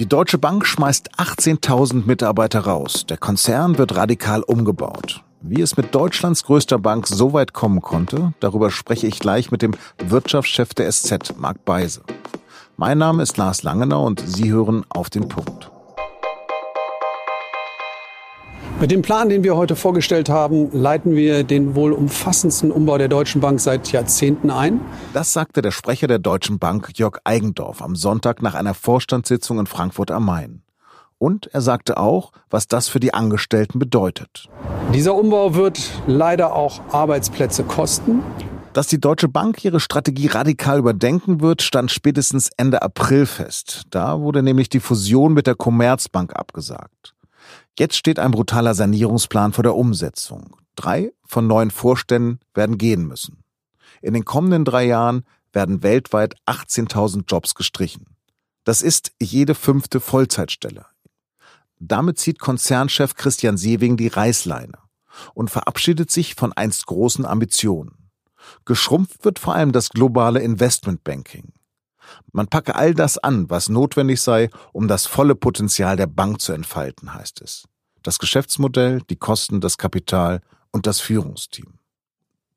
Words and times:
Die 0.00 0.08
Deutsche 0.08 0.38
Bank 0.38 0.66
schmeißt 0.66 1.20
18.000 1.20 2.04
Mitarbeiter 2.04 2.60
raus. 2.60 3.06
Der 3.06 3.16
Konzern 3.16 3.78
wird 3.78 3.94
radikal 3.94 4.42
umgebaut. 4.42 5.22
Wie 5.40 5.60
es 5.60 5.76
mit 5.76 5.94
Deutschlands 5.94 6.42
größter 6.42 6.80
Bank 6.80 7.06
so 7.06 7.32
weit 7.32 7.52
kommen 7.52 7.80
konnte, 7.80 8.34
darüber 8.40 8.72
spreche 8.72 9.06
ich 9.06 9.20
gleich 9.20 9.52
mit 9.52 9.62
dem 9.62 9.74
Wirtschaftschef 10.04 10.74
der 10.74 10.90
SZ, 10.90 11.38
Marc 11.38 11.64
Beise. 11.64 12.02
Mein 12.76 12.98
Name 12.98 13.22
ist 13.22 13.36
Lars 13.36 13.62
Langenau 13.62 14.04
und 14.04 14.20
Sie 14.26 14.50
hören 14.50 14.84
auf 14.88 15.10
den 15.10 15.28
Punkt. 15.28 15.70
Mit 18.84 18.90
dem 18.90 19.00
Plan, 19.00 19.30
den 19.30 19.44
wir 19.44 19.56
heute 19.56 19.76
vorgestellt 19.76 20.28
haben, 20.28 20.68
leiten 20.70 21.16
wir 21.16 21.42
den 21.42 21.74
wohl 21.74 21.92
umfassendsten 21.94 22.70
Umbau 22.70 22.98
der 22.98 23.08
Deutschen 23.08 23.40
Bank 23.40 23.58
seit 23.58 23.90
Jahrzehnten 23.92 24.50
ein. 24.50 24.78
Das 25.14 25.32
sagte 25.32 25.62
der 25.62 25.70
Sprecher 25.70 26.06
der 26.06 26.18
Deutschen 26.18 26.58
Bank, 26.58 26.90
Jörg 26.96 27.16
Eigendorf, 27.24 27.80
am 27.80 27.96
Sonntag 27.96 28.42
nach 28.42 28.52
einer 28.52 28.74
Vorstandssitzung 28.74 29.58
in 29.58 29.64
Frankfurt 29.64 30.10
am 30.10 30.26
Main. 30.26 30.64
Und 31.16 31.46
er 31.46 31.62
sagte 31.62 31.96
auch, 31.96 32.32
was 32.50 32.68
das 32.68 32.88
für 32.88 33.00
die 33.00 33.14
Angestellten 33.14 33.78
bedeutet. 33.78 34.50
Dieser 34.92 35.14
Umbau 35.14 35.54
wird 35.54 35.80
leider 36.06 36.54
auch 36.54 36.82
Arbeitsplätze 36.92 37.64
kosten. 37.64 38.22
Dass 38.74 38.86
die 38.86 39.00
Deutsche 39.00 39.28
Bank 39.28 39.64
ihre 39.64 39.80
Strategie 39.80 40.26
radikal 40.26 40.78
überdenken 40.78 41.40
wird, 41.40 41.62
stand 41.62 41.90
spätestens 41.90 42.50
Ende 42.58 42.82
April 42.82 43.24
fest. 43.24 43.84
Da 43.88 44.20
wurde 44.20 44.42
nämlich 44.42 44.68
die 44.68 44.80
Fusion 44.80 45.32
mit 45.32 45.46
der 45.46 45.54
Commerzbank 45.54 46.36
abgesagt. 46.36 47.13
Jetzt 47.78 47.96
steht 47.96 48.18
ein 48.18 48.30
brutaler 48.30 48.74
Sanierungsplan 48.74 49.52
vor 49.52 49.64
der 49.64 49.74
Umsetzung. 49.74 50.56
Drei 50.76 51.12
von 51.24 51.46
neun 51.46 51.70
Vorständen 51.70 52.40
werden 52.54 52.78
gehen 52.78 53.06
müssen. 53.06 53.42
In 54.00 54.14
den 54.14 54.24
kommenden 54.24 54.64
drei 54.64 54.84
Jahren 54.84 55.24
werden 55.52 55.82
weltweit 55.82 56.36
18.000 56.46 57.24
Jobs 57.26 57.54
gestrichen. 57.54 58.16
Das 58.64 58.82
ist 58.82 59.12
jede 59.20 59.54
fünfte 59.54 60.00
Vollzeitstelle. 60.00 60.86
Damit 61.78 62.18
zieht 62.18 62.38
Konzernchef 62.38 63.14
Christian 63.14 63.56
Sewing 63.56 63.96
die 63.96 64.08
Reißleine 64.08 64.78
und 65.34 65.50
verabschiedet 65.50 66.10
sich 66.10 66.34
von 66.34 66.52
einst 66.52 66.86
großen 66.86 67.26
Ambitionen. 67.26 68.10
Geschrumpft 68.64 69.24
wird 69.24 69.38
vor 69.38 69.54
allem 69.54 69.72
das 69.72 69.90
globale 69.90 70.40
Investmentbanking. 70.40 71.52
Man 72.32 72.48
packe 72.48 72.74
all 72.74 72.94
das 72.94 73.18
an, 73.18 73.48
was 73.50 73.68
notwendig 73.68 74.20
sei, 74.20 74.50
um 74.72 74.88
das 74.88 75.06
volle 75.06 75.34
Potenzial 75.34 75.96
der 75.96 76.06
Bank 76.06 76.40
zu 76.40 76.52
entfalten, 76.52 77.14
heißt 77.14 77.40
es. 77.42 77.64
Das 78.02 78.18
Geschäftsmodell, 78.18 79.02
die 79.08 79.16
Kosten, 79.16 79.60
das 79.60 79.78
Kapital 79.78 80.40
und 80.72 80.86
das 80.86 81.00
Führungsteam. 81.00 81.78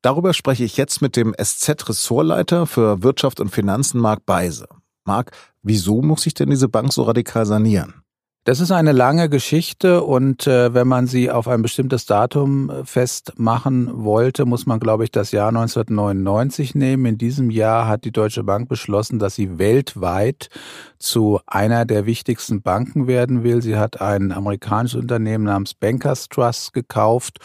Darüber 0.02 0.32
spreche 0.32 0.64
ich 0.64 0.76
jetzt 0.76 1.02
mit 1.02 1.16
dem 1.16 1.34
SZ-Ressortleiter 1.34 2.66
für 2.66 3.02
Wirtschaft 3.02 3.40
und 3.40 3.50
Finanzen, 3.50 4.00
Marc 4.00 4.24
Beise. 4.26 4.68
Marc, 5.04 5.32
wieso 5.62 6.02
muss 6.02 6.22
sich 6.22 6.34
denn 6.34 6.50
diese 6.50 6.68
Bank 6.68 6.92
so 6.92 7.02
radikal 7.02 7.46
sanieren? 7.46 8.02
Das 8.48 8.60
ist 8.60 8.70
eine 8.70 8.92
lange 8.92 9.28
Geschichte 9.28 10.02
und 10.02 10.46
äh, 10.46 10.72
wenn 10.72 10.88
man 10.88 11.06
sie 11.06 11.30
auf 11.30 11.48
ein 11.48 11.60
bestimmtes 11.60 12.06
Datum 12.06 12.70
äh, 12.70 12.82
festmachen 12.86 13.90
wollte, 14.04 14.46
muss 14.46 14.64
man, 14.64 14.80
glaube 14.80 15.04
ich, 15.04 15.10
das 15.10 15.32
Jahr 15.32 15.48
1999 15.48 16.74
nehmen. 16.74 17.04
In 17.04 17.18
diesem 17.18 17.50
Jahr 17.50 17.86
hat 17.86 18.06
die 18.06 18.10
Deutsche 18.10 18.44
Bank 18.44 18.70
beschlossen, 18.70 19.18
dass 19.18 19.34
sie 19.34 19.58
weltweit 19.58 20.48
zu 20.98 21.40
einer 21.46 21.84
der 21.84 22.06
wichtigsten 22.06 22.62
Banken 22.62 23.06
werden 23.06 23.44
will. 23.44 23.60
Sie 23.60 23.76
hat 23.76 24.00
ein 24.00 24.32
amerikanisches 24.32 24.98
Unternehmen 24.98 25.44
namens 25.44 25.74
Bankers 25.74 26.30
Trust 26.30 26.72
gekauft 26.72 27.40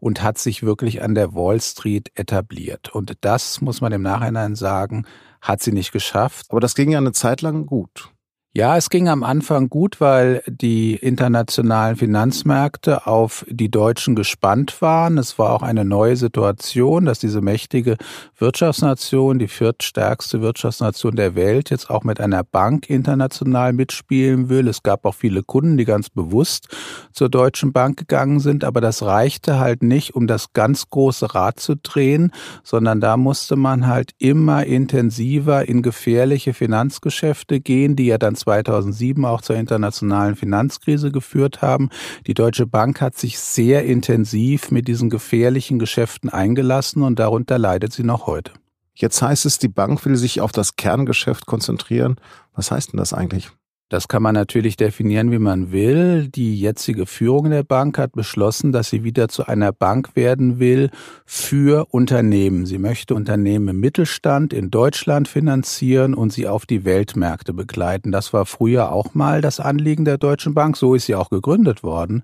und 0.00 0.24
hat 0.24 0.38
sich 0.38 0.64
wirklich 0.64 1.02
an 1.02 1.14
der 1.14 1.34
Wall 1.36 1.60
Street 1.60 2.10
etabliert. 2.16 2.92
Und 2.92 3.16
das, 3.20 3.60
muss 3.60 3.80
man 3.80 3.92
im 3.92 4.02
Nachhinein 4.02 4.56
sagen, 4.56 5.06
hat 5.40 5.62
sie 5.62 5.70
nicht 5.70 5.92
geschafft. 5.92 6.46
Aber 6.48 6.58
das 6.58 6.74
ging 6.74 6.90
ja 6.90 6.98
eine 6.98 7.12
Zeit 7.12 7.42
lang 7.42 7.64
gut. 7.64 8.10
Ja, 8.58 8.76
es 8.76 8.90
ging 8.90 9.08
am 9.08 9.22
Anfang 9.22 9.68
gut, 9.68 10.00
weil 10.00 10.42
die 10.48 10.96
internationalen 10.96 11.94
Finanzmärkte 11.94 13.06
auf 13.06 13.46
die 13.48 13.70
Deutschen 13.70 14.16
gespannt 14.16 14.82
waren. 14.82 15.16
Es 15.16 15.38
war 15.38 15.52
auch 15.52 15.62
eine 15.62 15.84
neue 15.84 16.16
Situation, 16.16 17.04
dass 17.04 17.20
diese 17.20 17.40
mächtige 17.40 17.96
Wirtschaftsnation, 18.36 19.38
die 19.38 19.46
viertstärkste 19.46 20.40
Wirtschaftsnation 20.40 21.14
der 21.14 21.36
Welt, 21.36 21.70
jetzt 21.70 21.88
auch 21.88 22.02
mit 22.02 22.20
einer 22.20 22.42
Bank 22.42 22.90
international 22.90 23.72
mitspielen 23.72 24.48
will. 24.48 24.66
Es 24.66 24.82
gab 24.82 25.04
auch 25.04 25.14
viele 25.14 25.44
Kunden, 25.44 25.76
die 25.76 25.84
ganz 25.84 26.10
bewusst 26.10 26.66
zur 27.12 27.28
Deutschen 27.28 27.72
Bank 27.72 27.96
gegangen 27.96 28.40
sind, 28.40 28.64
aber 28.64 28.80
das 28.80 29.04
reichte 29.04 29.60
halt 29.60 29.84
nicht, 29.84 30.16
um 30.16 30.26
das 30.26 30.52
ganz 30.52 30.90
große 30.90 31.32
Rad 31.32 31.60
zu 31.60 31.76
drehen, 31.76 32.32
sondern 32.64 33.00
da 33.00 33.16
musste 33.16 33.54
man 33.54 33.86
halt 33.86 34.14
immer 34.18 34.66
intensiver 34.66 35.68
in 35.68 35.82
gefährliche 35.82 36.54
Finanzgeschäfte 36.54 37.60
gehen, 37.60 37.94
die 37.94 38.06
ja 38.06 38.18
dann 38.18 38.34
2007 38.48 39.26
auch 39.26 39.42
zur 39.42 39.56
internationalen 39.56 40.34
Finanzkrise 40.34 41.12
geführt 41.12 41.60
haben. 41.60 41.90
Die 42.26 42.32
Deutsche 42.32 42.66
Bank 42.66 43.02
hat 43.02 43.14
sich 43.14 43.38
sehr 43.38 43.84
intensiv 43.84 44.70
mit 44.70 44.88
diesen 44.88 45.10
gefährlichen 45.10 45.78
Geschäften 45.78 46.30
eingelassen 46.30 47.02
und 47.02 47.18
darunter 47.18 47.58
leidet 47.58 47.92
sie 47.92 48.04
noch 48.04 48.26
heute. 48.26 48.52
Jetzt 48.94 49.20
heißt 49.20 49.44
es, 49.44 49.58
die 49.58 49.68
Bank 49.68 50.04
will 50.06 50.16
sich 50.16 50.40
auf 50.40 50.50
das 50.50 50.76
Kerngeschäft 50.76 51.44
konzentrieren. 51.44 52.16
Was 52.54 52.70
heißt 52.70 52.92
denn 52.92 52.98
das 52.98 53.12
eigentlich? 53.12 53.50
Das 53.88 54.06
kann 54.06 54.22
man 54.22 54.34
natürlich 54.34 54.76
definieren, 54.76 55.30
wie 55.30 55.38
man 55.38 55.72
will. 55.72 56.28
Die 56.28 56.60
jetzige 56.60 57.06
Führung 57.06 57.48
der 57.48 57.62
Bank 57.62 57.96
hat 57.96 58.12
beschlossen, 58.12 58.70
dass 58.70 58.90
sie 58.90 59.02
wieder 59.02 59.28
zu 59.28 59.46
einer 59.46 59.72
Bank 59.72 60.14
werden 60.14 60.58
will 60.58 60.90
für 61.24 61.86
Unternehmen. 61.90 62.66
Sie 62.66 62.76
möchte 62.76 63.14
Unternehmen 63.14 63.68
im 63.68 63.80
Mittelstand 63.80 64.52
in 64.52 64.70
Deutschland 64.70 65.26
finanzieren 65.26 66.12
und 66.12 66.34
sie 66.34 66.46
auf 66.46 66.66
die 66.66 66.84
Weltmärkte 66.84 67.54
begleiten. 67.54 68.12
Das 68.12 68.34
war 68.34 68.44
früher 68.44 68.92
auch 68.92 69.14
mal 69.14 69.40
das 69.40 69.58
Anliegen 69.58 70.04
der 70.04 70.18
Deutschen 70.18 70.52
Bank. 70.52 70.76
So 70.76 70.94
ist 70.94 71.06
sie 71.06 71.14
auch 71.14 71.30
gegründet 71.30 71.82
worden 71.82 72.22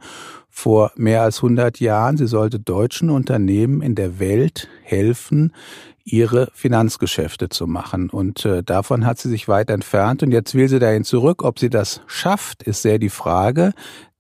vor 0.54 0.92
mehr 0.94 1.22
als 1.22 1.38
100 1.38 1.80
Jahren. 1.80 2.16
Sie 2.16 2.28
sollte 2.28 2.60
deutschen 2.60 3.10
Unternehmen 3.10 3.82
in 3.82 3.96
der 3.96 4.20
Welt 4.20 4.68
helfen, 4.82 5.52
ihre 6.04 6.48
Finanzgeschäfte 6.54 7.48
zu 7.48 7.66
machen. 7.66 8.08
Und 8.08 8.44
äh, 8.44 8.62
davon 8.62 9.04
hat 9.04 9.18
sie 9.18 9.28
sich 9.28 9.48
weit 9.48 9.68
entfernt. 9.68 10.22
Und 10.22 10.30
jetzt 10.30 10.54
will 10.54 10.68
sie 10.68 10.78
dahin 10.78 11.02
zurück. 11.02 11.42
Ob 11.42 11.58
sie 11.58 11.70
das 11.70 12.02
schafft, 12.06 12.62
ist 12.62 12.82
sehr 12.82 13.00
die 13.00 13.10
Frage. 13.10 13.72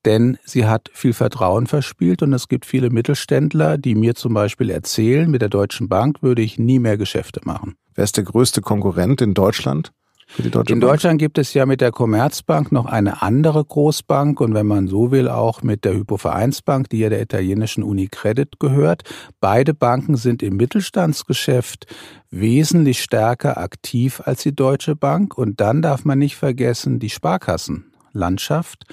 Denn 0.04 0.36
sie 0.44 0.66
hat 0.66 0.90
viel 0.92 1.12
Vertrauen 1.12 1.66
verspielt 1.66 2.20
und 2.20 2.32
es 2.34 2.48
gibt 2.48 2.66
viele 2.66 2.90
Mittelständler, 2.90 3.78
die 3.78 3.94
mir 3.94 4.14
zum 4.14 4.34
Beispiel 4.34 4.68
erzählen, 4.70 5.30
mit 5.30 5.40
der 5.40 5.48
Deutschen 5.48 5.88
Bank 5.88 6.20
würde 6.20 6.42
ich 6.42 6.58
nie 6.58 6.78
mehr 6.78 6.98
Geschäfte 6.98 7.40
machen. 7.44 7.76
Wer 7.94 8.04
ist 8.04 8.16
der 8.16 8.24
größte 8.24 8.60
Konkurrent 8.60 9.22
in 9.22 9.32
Deutschland? 9.32 9.92
In 10.38 10.50
Bank? 10.50 10.80
Deutschland 10.80 11.18
gibt 11.18 11.38
es 11.38 11.54
ja 11.54 11.66
mit 11.66 11.80
der 11.80 11.92
Commerzbank 11.92 12.72
noch 12.72 12.86
eine 12.86 13.22
andere 13.22 13.64
Großbank 13.64 14.40
und 14.40 14.54
wenn 14.54 14.66
man 14.66 14.88
so 14.88 15.10
will 15.10 15.28
auch 15.28 15.62
mit 15.62 15.84
der 15.84 15.94
Hypovereinsbank, 15.94 16.88
die 16.88 16.98
ja 16.98 17.08
der 17.08 17.22
italienischen 17.22 17.82
Unicredit 17.82 18.58
gehört. 18.58 19.02
Beide 19.40 19.74
Banken 19.74 20.16
sind 20.16 20.42
im 20.42 20.56
Mittelstandsgeschäft 20.56 21.86
wesentlich 22.30 23.02
stärker 23.02 23.58
aktiv 23.58 24.20
als 24.24 24.42
die 24.42 24.54
Deutsche 24.54 24.96
Bank 24.96 25.38
und 25.38 25.60
dann 25.60 25.82
darf 25.82 26.04
man 26.04 26.18
nicht 26.18 26.36
vergessen 26.36 26.98
die 26.98 27.10
Sparkassen. 27.10 27.93
Landschaft 28.14 28.84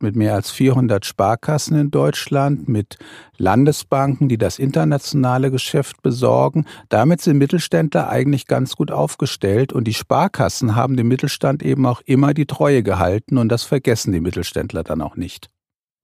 mit 0.00 0.16
mehr 0.16 0.34
als 0.34 0.50
400 0.50 1.04
Sparkassen 1.04 1.78
in 1.78 1.90
Deutschland, 1.90 2.68
mit 2.68 2.98
Landesbanken, 3.36 4.28
die 4.28 4.38
das 4.38 4.58
internationale 4.58 5.50
Geschäft 5.50 6.02
besorgen. 6.02 6.64
Damit 6.88 7.20
sind 7.20 7.38
Mittelständler 7.38 8.08
eigentlich 8.08 8.46
ganz 8.46 8.76
gut 8.76 8.90
aufgestellt 8.90 9.72
und 9.72 9.84
die 9.84 9.94
Sparkassen 9.94 10.74
haben 10.74 10.96
dem 10.96 11.08
Mittelstand 11.08 11.62
eben 11.62 11.86
auch 11.86 12.00
immer 12.06 12.34
die 12.34 12.46
Treue 12.46 12.82
gehalten 12.82 13.38
und 13.38 13.48
das 13.50 13.62
vergessen 13.62 14.12
die 14.12 14.20
Mittelständler 14.20 14.82
dann 14.82 15.02
auch 15.02 15.16
nicht. 15.16 15.48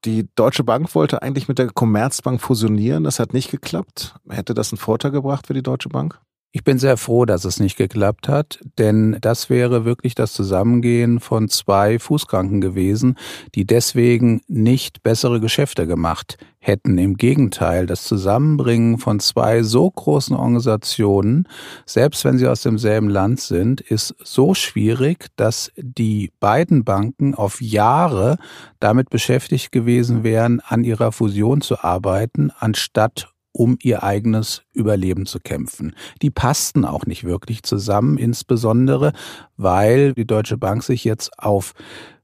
Die 0.05 0.29
Deutsche 0.37 0.63
Bank 0.63 0.95
wollte 0.95 1.23
eigentlich 1.23 1.49
mit 1.49 1.59
der 1.59 1.67
Commerzbank 1.69 2.41
fusionieren. 2.41 3.03
Das 3.03 3.19
hat 3.19 3.33
nicht 3.33 3.51
geklappt. 3.51 4.15
Hätte 4.29 4.55
das 4.55 4.71
einen 4.71 4.79
Vorteil 4.79 5.11
gebracht 5.11 5.49
für 5.49 5.55
die 5.55 5.65
Deutsche 5.65 5.89
Bank? 5.89 6.21
Ich 6.53 6.65
bin 6.65 6.79
sehr 6.79 6.97
froh, 6.97 7.27
dass 7.27 7.45
es 7.45 7.61
nicht 7.61 7.77
geklappt 7.77 8.29
hat, 8.29 8.61
denn 8.79 9.19
das 9.21 9.51
wäre 9.51 9.85
wirklich 9.85 10.15
das 10.15 10.33
Zusammengehen 10.33 11.21
von 11.21 11.51
zwei 11.51 11.99
Fußkranken 11.99 12.63
gewesen, 12.63 13.17
die 13.55 13.67
deswegen 13.67 14.41
nicht 14.49 15.03
bessere 15.03 15.39
Geschäfte 15.39 15.87
gemacht 15.87 16.39
hätten. 16.59 16.97
Im 16.97 17.19
Gegenteil, 17.19 17.85
das 17.85 18.05
Zusammenbringen 18.05 18.97
von 18.97 19.21
zwei 19.21 19.63
so 19.63 19.91
großen 19.91 20.35
Organisationen, 20.35 21.47
selbst 21.85 22.25
wenn 22.25 22.39
sie 22.39 22.49
aus 22.49 22.63
demselben 22.63 23.11
Land 23.11 23.41
sind, 23.41 23.83
ist 23.83 24.15
so 24.25 24.55
schwierig, 24.55 25.27
dass 25.37 25.71
die 25.77 26.33
beiden 26.41 26.85
Banken 26.85 27.35
auf 27.35 27.61
Jahre 27.61 28.39
damit 28.81 29.11
beschäftigt 29.11 29.73
gewesen 29.73 30.25
wären, 30.25 30.61
an 30.61 30.85
ihrer 30.85 31.13
Fusion 31.13 31.61
zu 31.61 31.81
arbeiten, 31.81 32.51
anstatt 32.59 33.29
um 33.57 33.79
ihr 33.83 34.03
eigenes 34.03 34.63
Überleben 34.73 35.27
zu 35.27 35.41
kämpfen. 35.41 35.95
Die 36.23 36.31
passten 36.31 36.85
auch 36.85 37.07
nicht 37.07 37.25
wirklich 37.25 37.63
zusammen, 37.63 38.19
insbesondere 38.19 39.13
weil 39.57 40.13
die 40.13 40.27
Deutsche 40.27 40.59
Bank 40.59 40.83
sich 40.83 41.05
jetzt 41.05 41.39
auf 41.39 41.73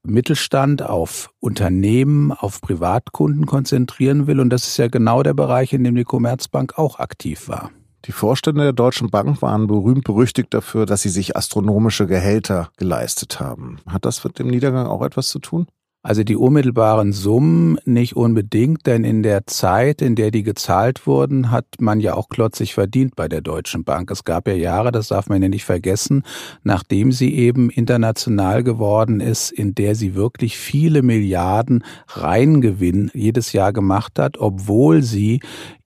Mittelstand, 0.04 0.82
auf 0.82 1.30
Unternehmen, 1.40 2.32
auf 2.32 2.60
Privatkunden 2.60 3.46
konzentrieren 3.46 4.26
will. 4.26 4.40
Und 4.40 4.50
das 4.50 4.66
ist 4.66 4.76
ja 4.76 4.88
genau 4.88 5.22
der 5.22 5.34
Bereich, 5.34 5.72
in 5.72 5.84
dem 5.84 5.94
die 5.94 6.04
Commerzbank 6.04 6.78
auch 6.78 6.98
aktiv 6.98 7.48
war. 7.48 7.70
Die 8.06 8.12
Vorstände 8.12 8.64
der 8.64 8.72
Deutschen 8.72 9.10
Bank 9.10 9.42
waren 9.42 9.68
berühmt 9.68 10.02
berüchtigt 10.02 10.52
dafür, 10.52 10.86
dass 10.86 11.02
sie 11.02 11.08
sich 11.08 11.36
astronomische 11.36 12.08
Gehälter 12.08 12.70
geleistet 12.76 13.38
haben. 13.38 13.78
Hat 13.86 14.04
das 14.04 14.24
mit 14.24 14.40
dem 14.40 14.48
Niedergang 14.48 14.86
auch 14.86 15.02
etwas 15.02 15.28
zu 15.28 15.38
tun? 15.38 15.66
Also 16.04 16.24
die 16.24 16.34
unmittelbaren 16.34 17.12
Summen 17.12 17.78
nicht 17.84 18.16
unbedingt, 18.16 18.88
denn 18.88 19.04
in 19.04 19.22
der 19.22 19.46
Zeit, 19.46 20.02
in 20.02 20.16
der 20.16 20.32
die 20.32 20.42
gezahlt 20.42 21.06
wurden, 21.06 21.52
hat 21.52 21.64
man 21.78 22.00
ja 22.00 22.14
auch 22.14 22.28
klotzig 22.28 22.74
verdient 22.74 23.14
bei 23.14 23.28
der 23.28 23.40
Deutschen 23.40 23.84
Bank. 23.84 24.10
Es 24.10 24.24
gab 24.24 24.48
ja 24.48 24.54
Jahre, 24.54 24.90
das 24.90 25.08
darf 25.08 25.28
man 25.28 25.40
ja 25.40 25.48
nicht 25.48 25.64
vergessen, 25.64 26.24
nachdem 26.64 27.12
sie 27.12 27.36
eben 27.36 27.70
international 27.70 28.64
geworden 28.64 29.20
ist, 29.20 29.52
in 29.52 29.76
der 29.76 29.94
sie 29.94 30.16
wirklich 30.16 30.58
viele 30.58 31.02
Milliarden 31.02 31.84
Reingewinn 32.08 33.12
jedes 33.14 33.52
Jahr 33.52 33.72
gemacht 33.72 34.18
hat, 34.18 34.38
obwohl 34.38 35.02
sie 35.02 35.40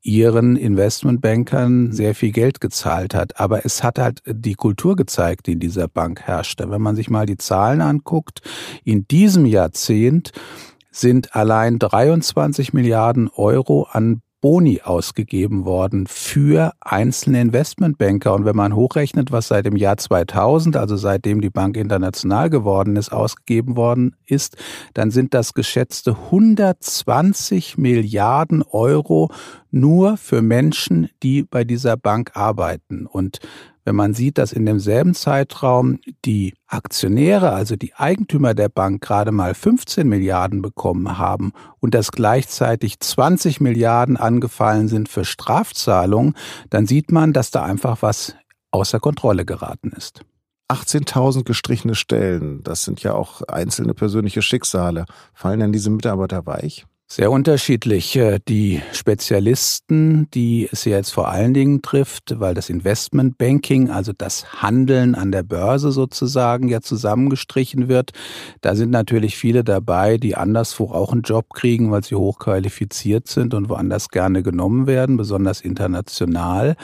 ihren 0.07 0.57
Investmentbankern 0.57 1.91
sehr 1.91 2.15
viel 2.15 2.31
Geld 2.31 2.61
gezahlt 2.61 3.15
hat. 3.15 3.41
Aber 3.41 3.67
es 3.67 3.83
hat 3.83 3.99
halt 3.99 4.23
die 4.27 4.55
Kultur 4.55 4.95
gezeigt, 4.95 5.47
die 5.47 5.53
in 5.53 5.61
dieser 5.61 5.89
Bank 5.89 6.23
herrschte. 6.23 6.71
Wenn 6.71 6.81
man 6.81 6.95
sich 6.95 7.11
mal 7.11 7.27
die 7.27 7.37
Zahlen 7.37 7.81
anguckt, 7.81 8.41
in 8.85 9.09
diesem 9.09 9.47
Jahrzehnt 9.47 10.31
sind 10.93 11.35
allein 11.35 11.79
23 11.79 12.73
Milliarden 12.73 13.29
Euro 13.29 13.89
an 13.91 14.23
Boni 14.47 14.81
ausgegeben 14.85 15.65
worden 15.65 16.07
für 16.07 16.73
einzelne 16.81 17.41
Investmentbanker. 17.41 18.33
Und 18.33 18.45
wenn 18.45 18.55
man 18.55 18.77
hochrechnet, 18.77 19.33
was 19.33 19.49
seit 19.49 19.67
dem 19.67 19.75
Jahr 19.75 19.97
2000, 19.97 20.77
also 20.77 20.97
seitdem 20.97 21.41
die 21.41 21.51
Bank 21.51 21.77
international 21.77 22.49
geworden 22.49 22.95
ist, 22.95 23.11
ausgegeben 23.11 23.75
worden 23.75 24.15
ist, 24.25 24.57
dann 24.95 25.11
sind 25.11 25.35
das 25.35 25.53
geschätzte 25.53 26.13
120 26.13 27.77
Milliarden 27.77 28.63
Euro 28.63 29.33
nur 29.73 30.17
für 30.17 30.43
Menschen, 30.43 31.09
die 31.25 31.43
bei 31.43 31.65
dieser 31.65 31.97
Bank 31.97 32.31
arbeiten. 32.35 33.07
Und 33.07 33.41
wenn 33.87 33.97
man 33.97 34.15
sieht, 34.15 34.37
dass 34.37 34.53
in 34.53 34.67
demselben 34.67 35.15
Zeitraum 35.15 36.01
die 36.25 36.55
Aktionäre, 36.67 37.53
also 37.53 37.77
die 37.77 37.95
Eigentümer 37.95 38.53
der 38.53 38.69
Bank, 38.69 39.01
gerade 39.01 39.31
mal 39.31 39.55
15 39.55 40.09
Milliarden 40.09 40.61
bekommen 40.61 41.19
haben 41.19 41.53
und 41.79 41.95
dass 41.95 42.11
gleichzeitig 42.11 42.99
20 42.99 43.61
Milliarden 43.61 44.17
angefallen 44.17 44.89
sind 44.89 45.09
für 45.09 45.25
Strafzahlungen, 45.25 46.35
dann 46.69 46.87
sieht 46.87 47.13
man, 47.13 47.33
dass 47.33 47.53
da 47.53 47.63
einfach 47.63 48.03
was 48.03 48.35
außer 48.73 48.99
Kontrolle 48.99 49.45
geraten 49.45 49.93
ist. 49.97 50.23
18.000 50.69 51.45
gestrichene 51.45 51.95
Stellen, 51.95 52.65
das 52.65 52.83
sind 52.83 53.05
ja 53.05 53.15
auch 53.15 53.43
einzelne 53.43 53.95
persönliche 53.95 54.43
Schicksale. 54.43 55.05
Fallen 55.33 55.61
denn 55.61 55.73
diese 55.73 55.91
Mitarbeiter 55.91 56.45
weich? 56.45 56.87
Sehr 57.09 57.31
unterschiedlich. 57.31 58.17
Äh, 58.17 58.41
die 58.49 58.83
Spezialisten, 58.93 60.29
die 60.35 60.69
es 60.71 60.85
jetzt 60.85 61.11
vor 61.11 61.29
allen 61.29 61.55
Dingen 61.55 61.81
trifft, 61.81 62.41
weil 62.41 62.53
das 62.53 62.69
Investmentbanking, 62.69 63.91
also 63.91 64.13
das 64.13 64.61
Handeln 64.61 65.15
an 65.15 65.31
der 65.31 65.45
Börse 65.45 65.93
sozusagen 65.93 66.67
ja 66.67 66.81
zusammengestrichen 66.81 67.87
wird, 67.89 68.11
da 68.61 68.75
sind 68.75 68.91
natürlich 68.91 69.37
viele 69.37 69.63
dabei, 69.63 70.19
die 70.19 70.35
anderswo 70.35 70.91
auch 70.91 71.13
einen 71.13 71.23
Job 71.23 71.55
kriegen, 71.55 71.93
weil 71.93 72.03
sie 72.03 72.17
hochqualifiziert 72.17 73.29
sind 73.29 73.55
und 73.55 73.69
woanders 73.69 74.09
gerne 74.09 74.43
genommen 74.43 74.89
werden, 74.89 75.17
besonders 75.17 75.61
international. 75.61 76.75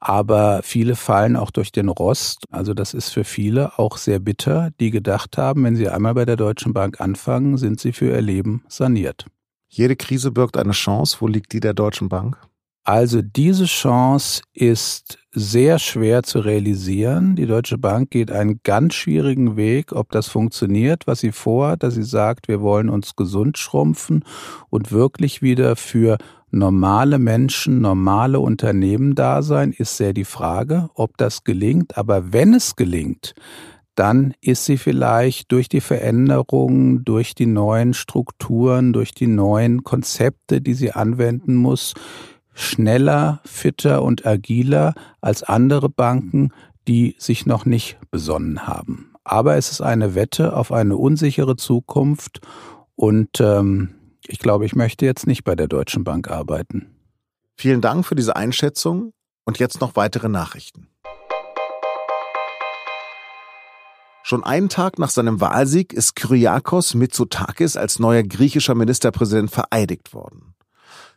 Aber 0.00 0.60
viele 0.64 0.96
fallen 0.96 1.36
auch 1.36 1.52
durch 1.52 1.70
den 1.70 1.88
Rost. 1.88 2.46
Also 2.50 2.74
das 2.74 2.94
ist 2.94 3.10
für 3.10 3.24
viele 3.24 3.78
auch 3.78 3.96
sehr 3.96 4.18
bitter, 4.18 4.70
die 4.80 4.90
gedacht 4.90 5.38
haben, 5.38 5.62
wenn 5.62 5.76
sie 5.76 5.88
einmal 5.88 6.14
bei 6.14 6.24
der 6.24 6.36
Deutschen 6.36 6.72
Bank 6.72 7.00
anfangen, 7.00 7.56
sind 7.58 7.78
sie 7.78 7.92
für 7.92 8.10
ihr 8.10 8.22
Leben 8.22 8.64
saniert. 8.68 9.26
Jede 9.68 9.96
Krise 9.96 10.30
birgt 10.30 10.56
eine 10.56 10.72
Chance. 10.72 11.18
Wo 11.20 11.26
liegt 11.26 11.52
die 11.52 11.60
der 11.60 11.74
Deutschen 11.74 12.08
Bank? 12.08 12.38
Also 12.84 13.20
diese 13.20 13.66
Chance 13.66 14.40
ist 14.54 15.18
sehr 15.30 15.78
schwer 15.78 16.22
zu 16.22 16.40
realisieren. 16.40 17.36
Die 17.36 17.44
Deutsche 17.44 17.76
Bank 17.76 18.10
geht 18.10 18.30
einen 18.30 18.60
ganz 18.64 18.94
schwierigen 18.94 19.56
Weg, 19.56 19.92
ob 19.92 20.10
das 20.10 20.28
funktioniert, 20.28 21.06
was 21.06 21.20
sie 21.20 21.32
vorhat, 21.32 21.82
dass 21.82 21.94
sie 21.94 22.02
sagt, 22.02 22.48
wir 22.48 22.62
wollen 22.62 22.88
uns 22.88 23.14
gesund 23.14 23.58
schrumpfen 23.58 24.24
und 24.70 24.90
wirklich 24.90 25.42
wieder 25.42 25.76
für 25.76 26.16
normale 26.50 27.18
Menschen, 27.18 27.82
normale 27.82 28.40
Unternehmen 28.40 29.14
da 29.14 29.42
sein, 29.42 29.72
ist 29.72 29.98
sehr 29.98 30.14
die 30.14 30.24
Frage, 30.24 30.88
ob 30.94 31.18
das 31.18 31.44
gelingt. 31.44 31.98
Aber 31.98 32.32
wenn 32.32 32.54
es 32.54 32.74
gelingt, 32.74 33.34
dann 33.98 34.34
ist 34.40 34.64
sie 34.64 34.78
vielleicht 34.78 35.50
durch 35.50 35.68
die 35.68 35.80
Veränderungen, 35.80 37.04
durch 37.04 37.34
die 37.34 37.46
neuen 37.46 37.94
Strukturen, 37.94 38.92
durch 38.92 39.12
die 39.12 39.26
neuen 39.26 39.82
Konzepte, 39.82 40.60
die 40.60 40.74
sie 40.74 40.92
anwenden 40.92 41.56
muss, 41.56 41.94
schneller, 42.54 43.40
fitter 43.44 44.02
und 44.02 44.24
agiler 44.24 44.94
als 45.20 45.42
andere 45.42 45.88
Banken, 45.88 46.52
die 46.86 47.16
sich 47.18 47.44
noch 47.44 47.64
nicht 47.64 47.98
besonnen 48.12 48.68
haben. 48.68 49.14
Aber 49.24 49.56
es 49.56 49.72
ist 49.72 49.80
eine 49.80 50.14
Wette 50.14 50.56
auf 50.56 50.70
eine 50.70 50.96
unsichere 50.96 51.56
Zukunft 51.56 52.40
und 52.94 53.40
ähm, 53.40 53.94
ich 54.28 54.38
glaube, 54.38 54.64
ich 54.64 54.76
möchte 54.76 55.06
jetzt 55.06 55.26
nicht 55.26 55.42
bei 55.42 55.56
der 55.56 55.66
Deutschen 55.66 56.04
Bank 56.04 56.30
arbeiten. 56.30 56.94
Vielen 57.56 57.80
Dank 57.80 58.06
für 58.06 58.14
diese 58.14 58.36
Einschätzung 58.36 59.12
und 59.44 59.58
jetzt 59.58 59.80
noch 59.80 59.96
weitere 59.96 60.28
Nachrichten. 60.28 60.86
Schon 64.28 64.44
einen 64.44 64.68
Tag 64.68 64.98
nach 64.98 65.08
seinem 65.08 65.40
Wahlsieg 65.40 65.94
ist 65.94 66.14
Kyriakos 66.14 66.92
Mitsotakis 66.92 67.78
als 67.78 67.98
neuer 67.98 68.22
griechischer 68.22 68.74
Ministerpräsident 68.74 69.50
vereidigt 69.50 70.12
worden. 70.12 70.54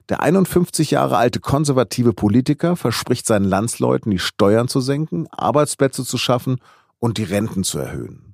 Der 0.08 0.22
51 0.22 0.92
Jahre 0.92 1.18
alte 1.18 1.42
konservative 1.42 2.13
Politiker 2.13 2.78
verspricht 2.78 3.28
seinen 3.28 3.44
Landsleuten, 3.44 4.12
die 4.12 4.19
Steuern 4.19 4.69
zu 4.69 4.80
senken, 4.80 5.28
Arbeitsplätze 5.30 6.06
zu 6.06 6.18
schaffen 6.18 6.62
und 7.00 7.18
die 7.18 7.25
Renten 7.25 7.66
zu 7.66 7.80
erhöhen. 7.80 8.34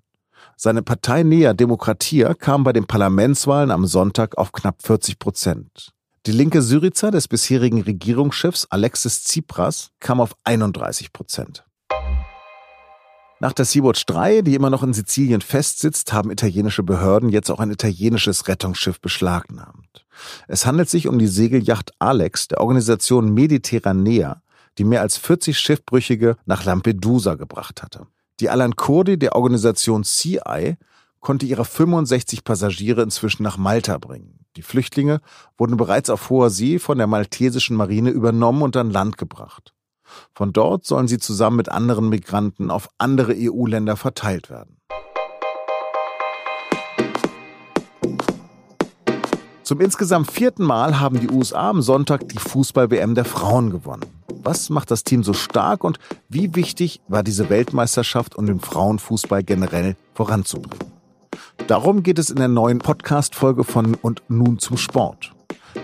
Seine 0.56 0.84
Partei 0.84 1.24
Nea 1.24 1.56
Demokratia 1.56 2.36
kam 2.36 2.64
bei 2.64 2.72
den 2.72 2.86
Parlamentswahlen 2.86 3.72
am 3.72 3.88
Sonntag 3.88 4.38
auf 4.38 4.52
knapp 4.52 4.84
40 4.84 5.18
Prozent. 5.18 5.90
Die 6.28 6.32
linke 6.32 6.62
Syriza 6.62 7.10
des 7.10 7.28
bisherigen 7.28 7.82
Regierungschefs 7.82 8.68
Alexis 8.70 9.24
Tsipras 9.24 9.90
kam 10.00 10.22
auf 10.22 10.36
31 10.44 11.14
Prozent. 11.14 11.67
Nach 13.40 13.54
der 13.54 13.66
Sea-Watch 13.66 14.08
3, 14.08 14.42
die 14.42 14.56
immer 14.56 14.72
noch 14.72 14.82
in 14.82 14.94
Sizilien 14.94 15.42
festsitzt, 15.42 16.12
haben 16.12 16.32
italienische 16.32 16.82
Behörden 16.82 17.30
jetzt 17.30 17.52
auch 17.52 17.60
ein 17.60 17.70
italienisches 17.70 18.48
Rettungsschiff 18.48 19.00
beschlagnahmt. 19.00 20.08
Es 20.48 20.66
handelt 20.66 20.90
sich 20.90 21.08
um 21.08 21.20
die 21.20 21.28
Segelyacht 21.28 21.92
Alex 22.00 22.48
der 22.48 22.62
Organisation 22.62 23.32
Mediterranea, 23.36 24.42
die 24.80 24.84
mehr 24.84 25.02
als 25.02 25.18
40 25.18 25.60
Schiffbrüchige 25.60 26.38
nach 26.46 26.66
Lampedusa 26.66 27.36
gebracht 27.36 27.84
hatte. 27.84 28.08
Die 28.40 28.50
Alan 28.50 28.76
Kurdi 28.76 29.20
der 29.20 29.36
Organisation 29.36 30.04
Sea 30.04 30.42
Eye 30.46 30.78
konnte 31.20 31.46
ihre 31.46 31.66
65 31.66 32.44
Passagiere 32.44 33.04
inzwischen 33.04 33.44
nach 33.44 33.58
Malta 33.58 34.00
bringen. 34.00 34.40
Die 34.56 34.64
Flüchtlinge 34.64 35.22
wurden 35.60 35.78
bereits 35.78 36.10
auf 36.10 36.32
hoher 36.32 36.50
See 36.50 36.80
von 36.80 36.98
der 36.98 37.06
maltesischen 37.06 37.76
Marine 37.76 38.10
übernommen 38.10 38.64
und 38.64 38.76
an 38.76 38.90
Land 38.90 39.20
gebracht. 39.20 39.76
Von 40.34 40.54
dort 40.54 40.86
sollen 40.86 41.08
sie 41.08 41.20
zusammen 41.20 41.58
mit 41.58 41.70
anderen 41.70 42.10
Migranten 42.10 42.72
auf 42.72 42.90
andere 42.98 43.36
EU-Länder 43.36 43.96
verteilt 43.96 44.50
werden. 44.50 44.78
Zum 49.68 49.82
insgesamt 49.82 50.32
vierten 50.32 50.64
Mal 50.64 51.02
haben 51.02 51.20
die 51.20 51.30
USA 51.30 51.70
am 51.70 51.82
Sonntag 51.82 52.30
die 52.30 52.40
Fußball-WM 52.40 53.16
der 53.16 53.26
Frauen 53.26 53.70
gewonnen. 53.70 54.06
Was 54.42 54.70
macht 54.70 54.92
das 54.92 55.04
Team 55.04 55.26
so 55.26 55.34
stark 55.34 55.84
und 55.84 56.00
wie 56.30 56.56
wichtig 56.56 57.02
war 57.10 57.22
diese 57.22 57.50
Weltmeisterschaft, 57.50 58.38
um 58.38 58.46
den 58.46 58.62
Frauenfußball 58.62 59.44
generell 59.44 59.98
voranzubringen? 60.14 60.94
Darum 61.68 62.02
geht 62.02 62.18
es 62.18 62.30
in 62.30 62.38
der 62.38 62.48
neuen 62.48 62.80
Podcast-Folge 62.80 63.66
von 63.66 63.96
Und 63.96 64.24
nun 64.30 64.58
zum 64.60 64.78
Sport. 64.78 65.34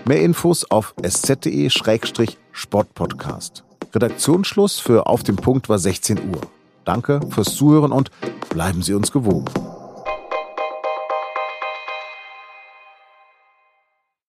Mehr 0.06 0.22
Infos 0.22 0.64
auf 0.70 0.94
sz.de-sportpodcast. 1.02 3.64
Redaktionsschluss 3.92 4.78
für 4.78 5.06
Auf 5.06 5.22
dem 5.22 5.36
Punkt 5.36 5.68
war 5.68 5.78
16 5.78 6.18
Uhr. 6.30 6.40
Danke 6.84 7.20
fürs 7.30 7.54
Zuhören 7.54 7.92
und 7.92 8.10
bleiben 8.50 8.82
Sie 8.82 8.94
uns 8.94 9.10
gewogen. 9.10 9.46